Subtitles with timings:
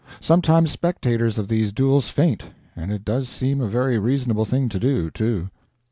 [0.19, 4.79] Sometimes spectators of these duels faint and it does seem a very reasonable thing to
[4.79, 5.51] do, too.